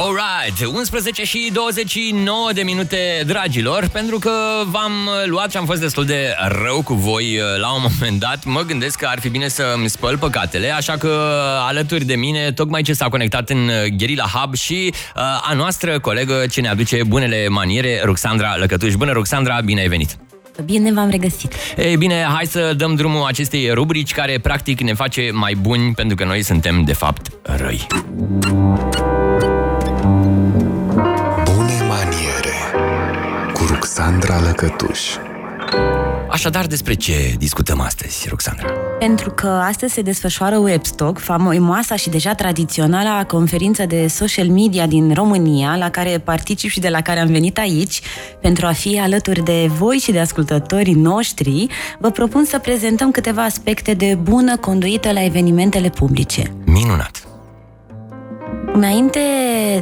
[0.00, 4.30] Alright, 11 și 29 de minute, dragilor, pentru că
[4.70, 4.92] v-am
[5.24, 8.60] luat și am fost destul de rău cu voi uh, la un moment dat, mă
[8.60, 11.30] gândesc că ar fi bine să-mi spăl păcatele, așa că
[11.68, 16.00] alături de mine, tocmai ce s-a conectat în uh, Guerilla Hub și uh, a noastră
[16.00, 18.94] colegă ce ne aduce bunele maniere, Ruxandra Lăcătuș.
[18.94, 20.16] Bună, Ruxandra, bine ai venit!
[20.64, 21.54] Bine v-am regăsit.
[21.76, 26.16] Ei bine, hai să dăm drumul acestei rubrici care practic ne face mai buni pentru
[26.16, 27.86] că noi suntem de fapt răi.
[34.18, 35.00] Ruxandra Lăcătuș.
[36.30, 38.66] Așadar, despre ce discutăm astăzi, Roxandra?
[38.98, 45.14] Pentru că astăzi se desfășoară Webstock, faimoasa și deja tradițională conferință de social media din
[45.14, 48.00] România, la care particip și de la care am venit aici,
[48.40, 51.66] pentru a fi alături de voi și de ascultătorii noștri,
[51.98, 56.52] vă propun să prezentăm câteva aspecte de bună conduită la evenimentele publice.
[56.64, 57.27] Minunat!
[58.72, 59.20] Înainte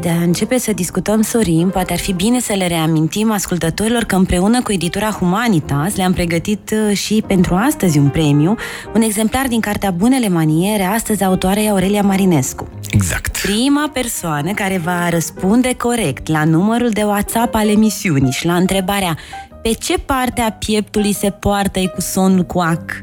[0.00, 4.16] de a începe să discutăm, Sorin, poate ar fi bine să le reamintim ascultătorilor că
[4.16, 8.56] împreună cu editura Humanitas le-am pregătit uh, și pentru astăzi un premiu,
[8.94, 12.68] un exemplar din cartea Bunele Maniere, astăzi autoarea Aurelia Marinescu.
[12.90, 13.38] Exact.
[13.38, 19.16] Prima persoană care va răspunde corect la numărul de WhatsApp al emisiunii și la întrebarea
[19.62, 23.02] pe ce parte a pieptului se poartă cu sonul cu ac,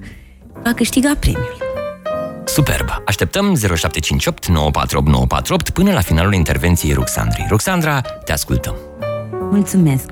[0.64, 1.63] va câștiga premiul.
[2.54, 2.90] Superb!
[3.06, 7.46] Așteptăm 0758 948 948 până la finalul intervenției Ruxandrei.
[7.50, 8.76] Ruxandra, te ascultăm.
[9.52, 10.10] Mulțumesc!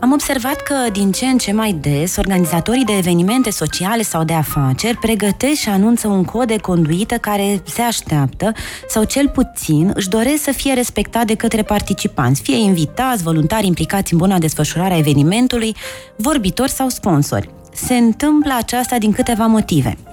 [0.00, 4.32] Am observat că din ce în ce mai des organizatorii de evenimente sociale sau de
[4.32, 8.52] afaceri pregătesc și anunță un cod de conduită care se așteaptă
[8.88, 14.12] sau cel puțin își doresc să fie respectat de către participanți, fie invitați, voluntari implicați
[14.12, 15.76] în buna desfășurare a evenimentului,
[16.16, 17.50] vorbitori sau sponsori.
[17.72, 19.96] Se întâmplă aceasta din câteva motive–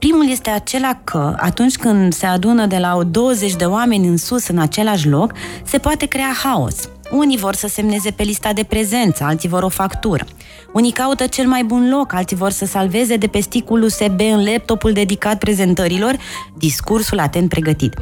[0.00, 4.48] Primul este acela că, atunci când se adună de la 20 de oameni în sus
[4.48, 5.32] în același loc,
[5.64, 6.88] se poate crea haos.
[7.10, 10.24] Unii vor să semneze pe lista de prezență, alții vor o factură.
[10.72, 14.44] Unii caută cel mai bun loc, alții vor să salveze de pe sticul USB în
[14.44, 16.16] laptopul dedicat prezentărilor
[16.58, 17.94] discursul atent pregătit.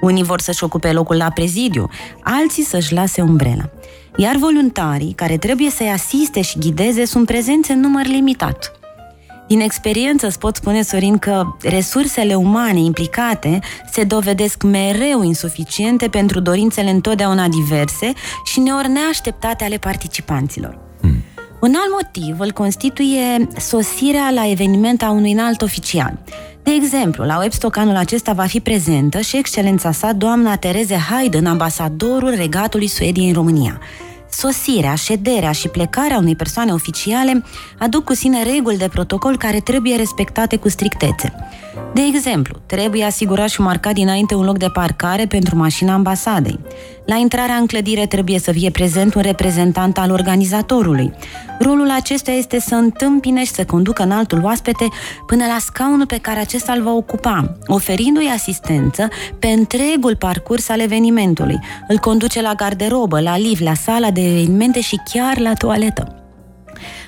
[0.00, 1.88] Unii vor să-și ocupe locul la prezidiu,
[2.22, 3.70] alții să-și lase umbrela.
[4.16, 8.70] Iar voluntarii, care trebuie să-i asiste și ghideze, sunt prezenți în număr limitat.
[9.46, 13.58] Din experiență îți pot spune, Sorin, că resursele umane implicate
[13.90, 18.12] se dovedesc mereu insuficiente pentru dorințele întotdeauna diverse
[18.44, 20.78] și neori neașteptate ale participanților.
[21.00, 21.22] Hmm.
[21.60, 26.18] Un alt motiv îl constituie sosirea la eveniment a unui înalt oficial.
[26.62, 31.46] De exemplu, la Webstock anul acesta va fi prezentă și excelența sa doamna Tereze Haydn,
[31.46, 33.80] ambasadorul regatului Suediei în România.
[34.38, 37.44] Sosirea, șederea și plecarea unei persoane oficiale
[37.78, 41.34] aduc cu sine reguli de protocol care trebuie respectate cu strictețe.
[41.92, 46.58] De exemplu, trebuie asigurat și marcat dinainte un loc de parcare pentru mașina ambasadei.
[47.06, 51.12] La intrarea în clădire trebuie să fie prezent un reprezentant al organizatorului.
[51.58, 54.88] Rolul acestuia este să întâmpine și să conducă în altul oaspete
[55.26, 60.80] până la scaunul pe care acesta îl va ocupa, oferindu-i asistență pe întregul parcurs al
[60.80, 61.58] evenimentului.
[61.88, 66.25] Îl conduce la garderobă, la lift, la sala de evenimente și chiar la toaletă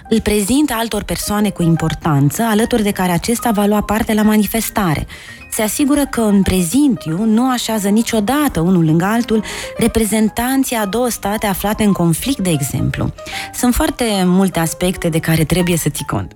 [0.08, 5.06] îl prezintă altor persoane cu importanță, alături de care acesta va lua parte la manifestare.
[5.50, 9.44] Se asigură că în prezintiu nu așează niciodată unul lângă altul
[9.76, 13.12] reprezentanții a două state aflate în conflict, de exemplu.
[13.54, 16.32] Sunt foarte multe aspecte de care trebuie să ții cont.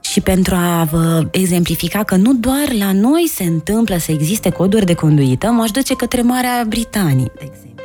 [0.00, 4.86] Și pentru a vă exemplifica că nu doar la noi se întâmplă să existe coduri
[4.86, 7.83] de conduită, m-aș duce către Marea Britanie, de exemplu.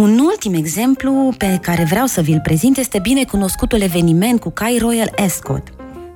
[0.00, 4.78] Un ultim exemplu pe care vreau să vi-l prezint este bine cunoscutul eveniment cu cai
[4.80, 5.62] Royal Ascot.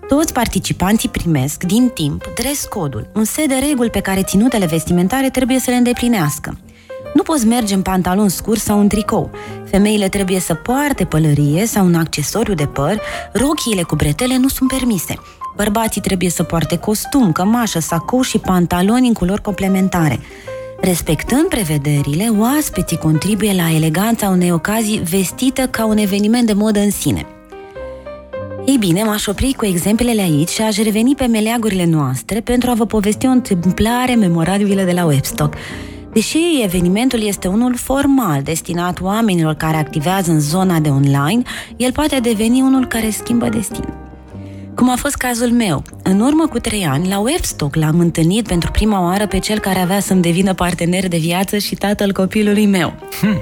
[0.08, 5.30] Toți participanții primesc, din timp, dress codul, un set de reguli pe care ținutele vestimentare
[5.30, 6.58] trebuie să le îndeplinească.
[7.14, 9.30] Nu poți merge în pantalon scurs sau în tricou.
[9.64, 13.00] Femeile trebuie să poarte pălărie sau un accesoriu de păr,
[13.32, 15.14] rochiile cu bretele nu sunt permise.
[15.56, 20.20] Bărbații trebuie să poarte costum, cămașă, sacou și pantaloni în culori complementare.
[20.82, 26.90] Respectând prevederile, oaspeții contribuie la eleganța unei ocazii vestită ca un eveniment de modă în
[26.90, 27.26] sine.
[28.66, 32.74] Ei bine, m-aș opri cu exemplele aici și aș reveni pe meleagurile noastre pentru a
[32.74, 35.54] vă povesti o întâmplare memorabilă de la Webstock.
[36.12, 41.42] Deși evenimentul este unul formal, destinat oamenilor care activează în zona de online,
[41.76, 44.09] el poate deveni unul care schimbă destinul
[44.74, 45.82] cum a fost cazul meu.
[46.02, 49.78] În urmă cu trei ani, la Webstock l-am întâlnit pentru prima oară pe cel care
[49.78, 52.94] avea să-mi devină partener de viață și tatăl copilului meu.
[53.20, 53.36] Hmm.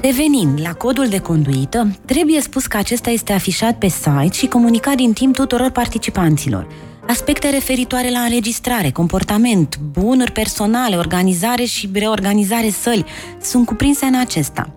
[0.00, 4.94] Revenind la codul de conduită, trebuie spus că acesta este afișat pe site și comunicat
[4.94, 6.66] din timp tuturor participanților.
[7.08, 13.04] Aspecte referitoare la înregistrare, comportament, bunuri personale, organizare și reorganizare săli
[13.40, 14.70] sunt cuprinse în acesta.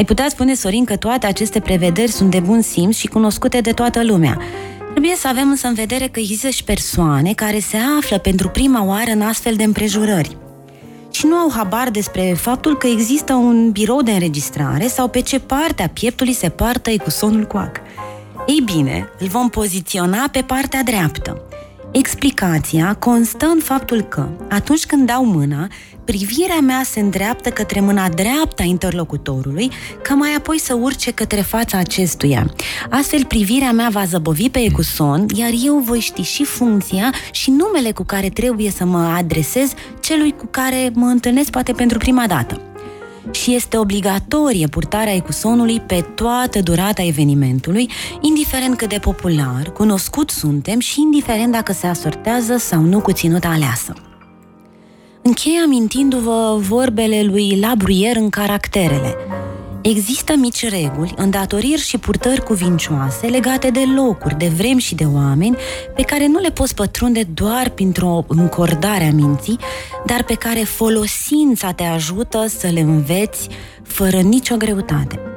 [0.00, 3.72] Ai putea spune, Sorin, că toate aceste prevederi sunt de bun simț și cunoscute de
[3.72, 4.38] toată lumea.
[4.90, 8.84] Trebuie să avem însă în vedere că există și persoane care se află pentru prima
[8.84, 10.36] oară în astfel de împrejurări
[11.10, 15.38] și nu au habar despre faptul că există un birou de înregistrare sau pe ce
[15.38, 17.80] parte a pieptului se poartă ecusonul coac.
[18.46, 21.42] Ei bine, îl vom poziționa pe partea dreaptă.
[21.92, 25.68] Explicația constă în faptul că, atunci când dau mâna,
[26.04, 29.70] privirea mea se îndreaptă către mâna dreaptă a interlocutorului,
[30.02, 32.54] ca mai apoi să urce către fața acestuia.
[32.90, 37.92] Astfel, privirea mea va zăbovi pe ecuson, iar eu voi ști și funcția și numele
[37.92, 42.69] cu care trebuie să mă adresez celui cu care mă întâlnesc poate pentru prima dată
[43.34, 47.90] și este obligatorie purtarea ecusonului pe toată durata evenimentului,
[48.20, 53.48] indiferent cât de popular, cunoscut suntem și indiferent dacă se asortează sau nu cu ținuta
[53.48, 53.92] aleasă.
[55.22, 59.16] Închei amintindu-vă vorbele lui Labruier în caracterele.
[59.82, 65.56] Există mici reguli, îndatoriri și purtări cuvincioase legate de locuri, de vremi și de oameni
[65.94, 69.58] pe care nu le poți pătrunde doar printr-o încordare a minții,
[70.06, 73.48] dar pe care folosința te ajută să le înveți
[73.82, 75.29] fără nicio greutate.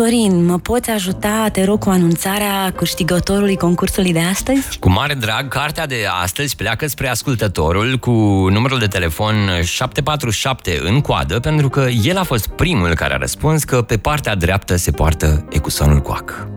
[0.00, 4.78] Sorin, mă poți ajuta, te rog, cu anunțarea câștigătorului concursului de astăzi?
[4.78, 8.10] Cu mare drag, cartea de astăzi pleacă spre ascultătorul cu
[8.50, 13.64] numărul de telefon 747 în coadă, pentru că el a fost primul care a răspuns
[13.64, 16.48] că pe partea dreaptă se poartă ecusonul coac.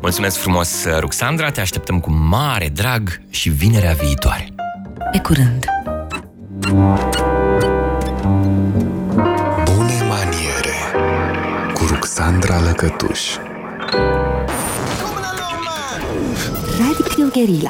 [0.00, 4.48] Mulțumesc frumos, Ruxandra, te așteptăm cu mare drag și vinerea viitoare.
[5.12, 5.64] Pe curând!
[12.20, 13.36] Sandra Lăcătuș.
[16.78, 17.68] Radio Guerilla